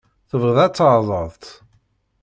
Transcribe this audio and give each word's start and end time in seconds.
Tebɣiḍ 0.29 0.57
ad 0.65 0.73
tɛerḍeḍ-t? 0.75 1.43